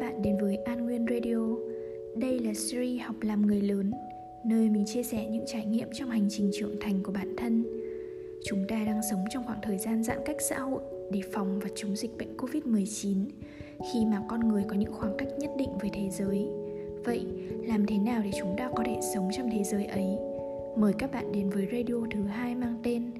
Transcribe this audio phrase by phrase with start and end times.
[0.00, 1.56] bạn đến với An Nguyên Radio.
[2.16, 3.92] Đây là series học làm người lớn,
[4.44, 7.64] nơi mình chia sẻ những trải nghiệm trong hành trình trưởng thành của bản thân.
[8.44, 10.82] Chúng ta đang sống trong khoảng thời gian giãn cách xã hội
[11.12, 13.24] để phòng và chống dịch bệnh Covid-19
[13.92, 16.46] khi mà con người có những khoảng cách nhất định với thế giới.
[17.04, 17.26] Vậy,
[17.66, 20.06] làm thế nào để chúng ta có thể sống trong thế giới ấy?
[20.76, 23.10] Mời các bạn đến với radio thứ hai mang tên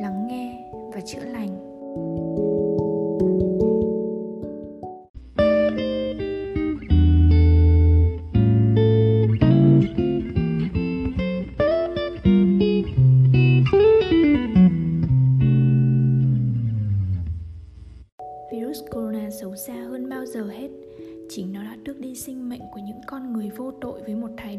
[0.00, 1.74] Lắng nghe và chữa lành.
[1.96, 2.43] Virus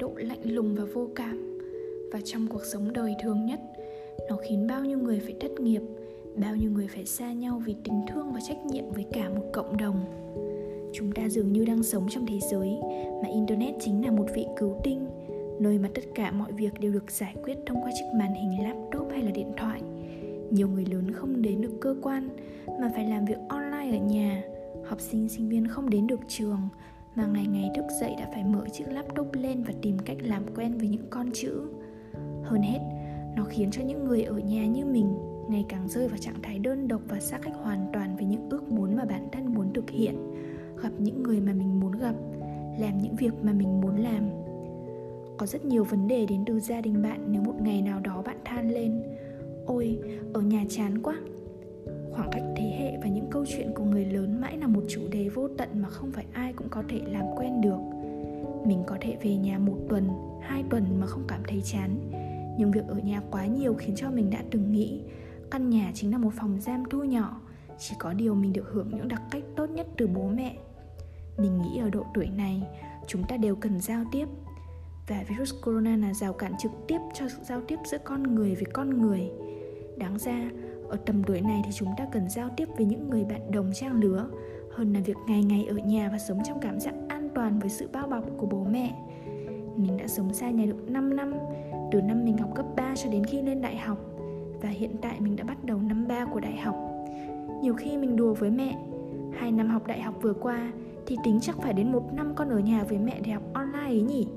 [0.05, 1.59] độ lạnh lùng và vô cảm.
[2.11, 3.59] Và trong cuộc sống đời thường nhất,
[4.29, 5.81] Nó khiến bao nhiêu người phải thất nghiệp,
[6.35, 9.43] Bao nhiêu người phải xa nhau vì tình thương và trách nhiệm với cả một
[9.53, 10.05] cộng đồng.
[10.93, 12.69] Chúng ta dường như đang sống trong thế giới
[13.23, 15.07] Mà Internet chính là một vị cứu tinh,
[15.59, 18.63] Nơi mà tất cả mọi việc đều được giải quyết thông qua chiếc màn hình
[18.63, 19.81] laptop hay là điện thoại.
[20.51, 22.29] Nhiều người lớn không đến được cơ quan,
[22.67, 24.43] mà phải làm việc online ở nhà.
[24.85, 26.59] Học sinh sinh viên không đến được trường
[27.15, 30.43] mà ngày ngày thức dậy đã phải mở chiếc laptop lên và tìm cách làm
[30.55, 31.61] quen với những con chữ.
[32.43, 32.79] Hơn hết,
[33.35, 35.17] nó khiến cho những người ở nhà như mình
[35.49, 38.49] ngày càng rơi vào trạng thái đơn độc và xa cách hoàn toàn với những
[38.49, 40.15] ước muốn mà bản thân muốn thực hiện,
[40.83, 42.15] gặp những người mà mình muốn gặp,
[42.79, 44.29] làm những việc mà mình muốn làm.
[45.37, 48.21] Có rất nhiều vấn đề đến từ gia đình bạn nếu một ngày nào đó
[48.25, 49.03] bạn than lên,
[49.65, 49.99] ôi,
[50.33, 51.15] ở nhà chán quá.
[52.11, 55.01] Khoảng cách thế hệ và những câu chuyện của người lớn mãi là một chủ
[55.45, 57.79] vô tận mà không phải ai cũng có thể làm quen được.
[58.65, 60.09] Mình có thể về nhà một tuần,
[60.41, 62.11] hai tuần mà không cảm thấy chán.
[62.57, 65.01] Nhưng việc ở nhà quá nhiều khiến cho mình đã từng nghĩ,
[65.51, 67.41] căn nhà chính là một phòng giam thu nhỏ,
[67.79, 70.57] chỉ có điều mình được hưởng những đặc cách tốt nhất từ bố mẹ.
[71.37, 72.63] Mình nghĩ ở độ tuổi này,
[73.07, 74.27] chúng ta đều cần giao tiếp.
[75.07, 78.55] Và virus corona là rào cản trực tiếp cho sự giao tiếp giữa con người
[78.55, 79.29] với con người.
[79.97, 80.49] Đáng ra,
[80.89, 83.71] ở tầm tuổi này thì chúng ta cần giao tiếp với những người bạn đồng
[83.73, 84.29] trang lứa
[84.75, 87.69] hơn là việc ngày ngày ở nhà và sống trong cảm giác an toàn với
[87.69, 88.95] sự bao bọc của bố mẹ.
[89.75, 91.33] Mình đã sống xa nhà được 5 năm,
[91.91, 93.97] từ năm mình học cấp 3 cho đến khi lên đại học.
[94.61, 96.75] Và hiện tại mình đã bắt đầu năm 3 của đại học.
[97.61, 98.77] Nhiều khi mình đùa với mẹ.
[99.37, 100.71] Hai năm học đại học vừa qua
[101.05, 103.87] thì tính chắc phải đến một năm con ở nhà với mẹ để học online
[103.87, 104.27] ấy nhỉ?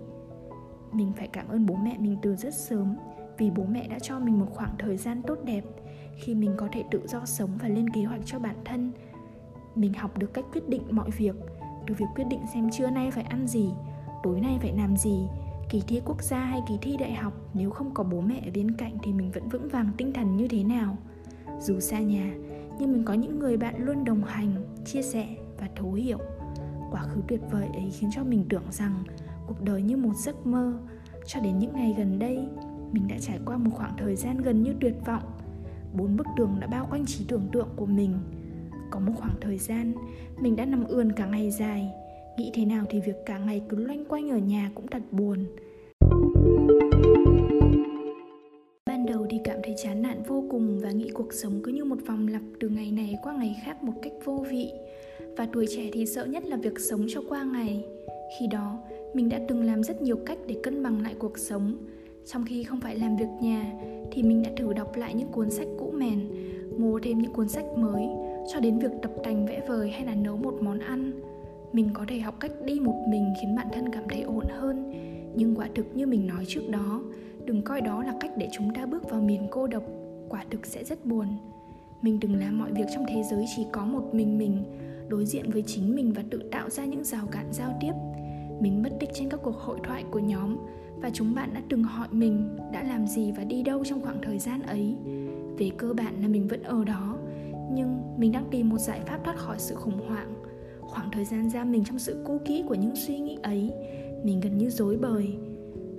[0.92, 2.96] Mình phải cảm ơn bố mẹ mình từ rất sớm
[3.38, 5.64] vì bố mẹ đã cho mình một khoảng thời gian tốt đẹp
[6.16, 8.92] khi mình có thể tự do sống và lên kế hoạch cho bản thân
[9.80, 11.34] mình học được cách quyết định mọi việc
[11.86, 13.70] từ việc quyết định xem trưa nay phải ăn gì,
[14.22, 15.28] tối nay phải làm gì,
[15.68, 18.50] kỳ thi quốc gia hay kỳ thi đại học, nếu không có bố mẹ ở
[18.54, 20.96] bên cạnh thì mình vẫn vững vàng tinh thần như thế nào.
[21.60, 22.34] Dù xa nhà,
[22.78, 25.28] nhưng mình có những người bạn luôn đồng hành, chia sẻ
[25.60, 26.18] và thấu hiểu.
[26.90, 29.04] Quá khứ tuyệt vời ấy khiến cho mình tưởng rằng
[29.46, 30.80] cuộc đời như một giấc mơ.
[31.26, 32.48] Cho đến những ngày gần đây,
[32.92, 35.22] mình đã trải qua một khoảng thời gian gần như tuyệt vọng.
[35.94, 38.18] Bốn bức tường đã bao quanh trí tưởng tượng của mình
[38.90, 39.92] có một khoảng thời gian,
[40.40, 41.88] mình đã nằm ươn cả ngày dài.
[42.38, 45.44] Nghĩ thế nào thì việc cả ngày cứ loanh quanh ở nhà cũng thật buồn.
[48.86, 51.84] Ban đầu thì cảm thấy chán nản vô cùng và nghĩ cuộc sống cứ như
[51.84, 54.70] một vòng lặp từ ngày này qua ngày khác một cách vô vị.
[55.36, 57.84] Và tuổi trẻ thì sợ nhất là việc sống cho qua ngày.
[58.38, 58.78] Khi đó,
[59.14, 61.76] mình đã từng làm rất nhiều cách để cân bằng lại cuộc sống.
[62.26, 63.72] Trong khi không phải làm việc nhà,
[64.12, 66.20] thì mình đã thử đọc lại những cuốn sách cũ mèn,
[66.78, 68.06] mua thêm những cuốn sách mới
[68.48, 71.12] cho đến việc tập tành vẽ vời hay là nấu một món ăn.
[71.72, 74.92] Mình có thể học cách đi một mình khiến bản thân cảm thấy ổn hơn.
[75.36, 77.02] Nhưng quả thực như mình nói trước đó,
[77.44, 79.82] đừng coi đó là cách để chúng ta bước vào miền cô độc,
[80.28, 81.26] quả thực sẽ rất buồn.
[82.02, 84.64] Mình đừng làm mọi việc trong thế giới chỉ có một mình mình,
[85.08, 87.92] đối diện với chính mình và tự tạo ra những rào cản giao tiếp.
[88.60, 90.56] Mình mất tích trên các cuộc hội thoại của nhóm
[91.02, 94.18] và chúng bạn đã từng hỏi mình đã làm gì và đi đâu trong khoảng
[94.22, 94.96] thời gian ấy.
[95.58, 97.17] Về cơ bản là mình vẫn ở đó
[97.72, 100.34] nhưng mình đang tìm một giải pháp thoát khỏi sự khủng hoảng.
[100.80, 103.72] Khoảng thời gian giam mình trong sự cũ kỹ của những suy nghĩ ấy
[104.24, 105.36] mình gần như dối bời.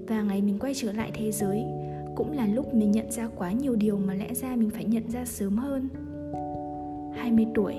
[0.07, 1.63] Và ngày mình quay trở lại thế giới
[2.15, 5.11] cũng là lúc mình nhận ra quá nhiều điều mà lẽ ra mình phải nhận
[5.11, 5.89] ra sớm hơn.
[7.15, 7.75] 20 tuổi,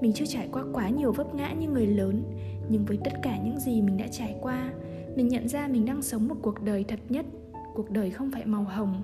[0.00, 2.22] mình chưa trải qua quá nhiều vấp ngã như người lớn
[2.68, 4.72] Nhưng với tất cả những gì mình đã trải qua
[5.16, 7.26] mình nhận ra mình đang sống một cuộc đời thật nhất.
[7.74, 9.02] Cuộc đời không phải màu hồng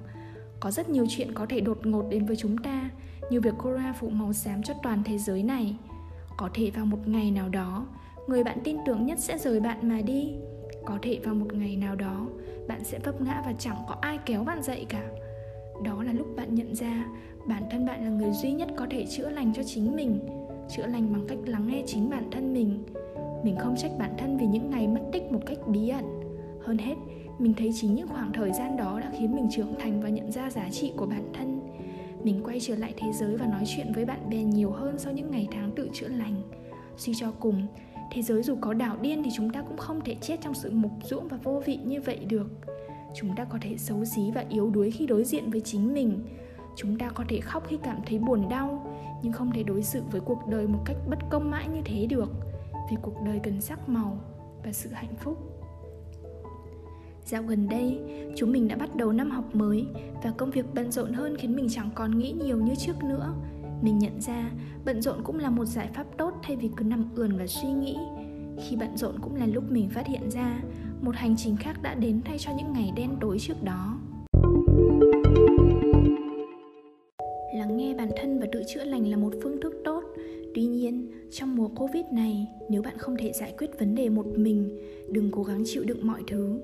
[0.60, 2.90] có rất nhiều chuyện có thể đột ngột đến với chúng ta
[3.30, 5.76] như việc Cora phủ màu xám cho toàn thế giới này.
[6.36, 7.86] Có thể vào một ngày nào đó,
[8.26, 10.32] người bạn tin tưởng nhất sẽ rời bạn mà đi.
[10.84, 12.26] Có thể vào một ngày nào đó,
[12.68, 15.02] bạn sẽ vấp ngã và chẳng có ai kéo bạn dậy cả.
[15.84, 17.06] Đó là lúc bạn nhận ra
[17.46, 20.20] bản thân bạn là người duy nhất có thể chữa lành cho chính mình,
[20.76, 22.84] chữa lành bằng cách lắng nghe chính bản thân mình.
[23.44, 26.04] Mình không trách bản thân vì những ngày mất tích một cách bí ẩn.
[26.64, 26.94] Hơn hết,
[27.38, 30.32] mình thấy chính những khoảng thời gian đó đã khiến mình trưởng thành và nhận
[30.32, 31.59] ra giá trị của bản thân
[32.24, 35.12] mình quay trở lại thế giới và nói chuyện với bạn bè nhiều hơn sau
[35.12, 36.42] những ngày tháng tự chữa lành.
[36.96, 37.66] Suy cho cùng,
[38.10, 40.70] thế giới dù có đảo điên thì chúng ta cũng không thể chết trong sự
[40.70, 42.50] mục ruỗng và vô vị như vậy được.
[43.14, 46.24] Chúng ta có thể xấu xí và yếu đuối khi đối diện với chính mình.
[46.76, 50.02] Chúng ta có thể khóc khi cảm thấy buồn đau, nhưng không thể đối xử
[50.10, 52.32] với cuộc đời một cách bất công mãi như thế được.
[52.90, 54.18] Vì cuộc đời cần sắc màu
[54.64, 55.49] và sự hạnh phúc.
[57.24, 57.98] Dạo gần đây,
[58.36, 59.86] chúng mình đã bắt đầu năm học mới
[60.22, 63.34] và công việc bận rộn hơn khiến mình chẳng còn nghĩ nhiều như trước nữa.
[63.82, 64.50] Mình nhận ra
[64.84, 67.68] bận rộn cũng là một giải pháp tốt thay vì cứ nằm ườn và suy
[67.68, 67.96] nghĩ.
[68.68, 70.62] Khi bận rộn cũng là lúc mình phát hiện ra
[71.00, 73.98] một hành trình khác đã đến thay cho những ngày đen tối trước đó.
[77.54, 80.04] Lắng nghe bản thân và tự chữa lành là một phương thức tốt.
[80.54, 84.26] Tuy nhiên, trong mùa Covid này, nếu bạn không thể giải quyết vấn đề một
[84.36, 84.78] mình,
[85.08, 86.60] đừng cố gắng chịu đựng mọi thứ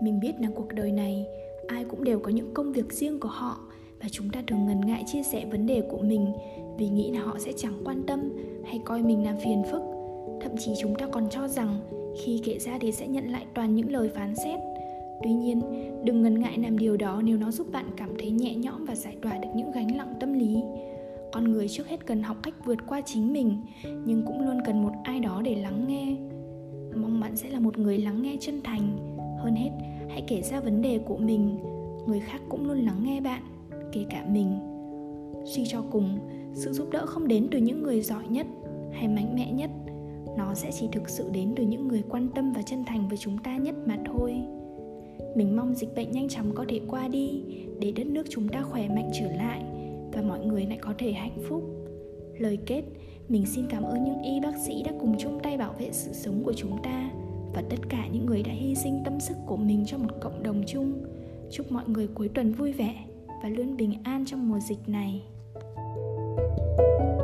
[0.00, 1.26] mình biết là cuộc đời này,
[1.66, 3.58] ai cũng đều có những công việc riêng của họ
[4.02, 6.32] và chúng ta thường ngần ngại chia sẻ vấn đề của mình
[6.78, 8.32] vì nghĩ là họ sẽ chẳng quan tâm
[8.64, 9.82] hay coi mình là phiền phức.
[10.40, 11.80] Thậm chí chúng ta còn cho rằng
[12.22, 14.60] khi kể ra thì sẽ nhận lại toàn những lời phán xét.
[15.22, 15.60] Tuy nhiên,
[16.04, 18.94] đừng ngần ngại làm điều đó nếu nó giúp bạn cảm thấy nhẹ nhõm và
[18.94, 20.56] giải tỏa được những gánh nặng tâm lý.
[21.32, 23.60] Con người trước hết cần học cách vượt qua chính mình,
[24.04, 26.16] nhưng cũng luôn cần một ai đó để lắng nghe.
[26.96, 29.70] Mong bạn sẽ là một người lắng nghe chân thành hơn hết,
[30.08, 31.58] hãy kể ra vấn đề của mình,
[32.06, 33.42] người khác cũng luôn lắng nghe bạn,
[33.92, 34.58] kể cả mình.
[35.44, 36.18] Suy cho cùng,
[36.54, 38.46] sự giúp đỡ không đến từ những người giỏi nhất
[38.92, 39.70] hay mạnh mẽ nhất.
[40.38, 43.18] Nó sẽ chỉ thực sự đến từ những người quan tâm và chân thành với
[43.18, 44.34] chúng ta nhất mà thôi.
[45.34, 47.42] Mình mong dịch bệnh nhanh chóng có thể qua đi,
[47.80, 49.62] để đất nước chúng ta khỏe mạnh trở lại
[50.12, 51.62] và mọi người lại có thể hạnh phúc.
[52.38, 52.82] Lời kết,
[53.28, 56.12] mình xin cảm ơn những y bác sĩ đã cùng chung tay bảo vệ sự
[56.12, 57.10] sống của chúng ta
[57.56, 60.42] và tất cả những người đã hy sinh tâm sức của mình cho một cộng
[60.42, 60.92] đồng chung.
[61.50, 63.04] Chúc mọi người cuối tuần vui vẻ
[63.42, 65.22] và luôn bình an trong mùa dịch này.
[66.76, 67.15] thank you